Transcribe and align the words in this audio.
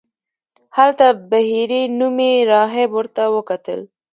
هلته 0.77 1.05
بهیري 1.31 1.83
نومې 1.99 2.33
راهب 2.51 2.89
ورته 2.95 3.23
وکتل. 3.35 3.79